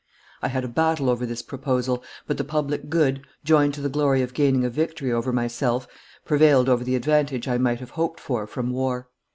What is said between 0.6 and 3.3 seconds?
a battle over this proposal, but the public good,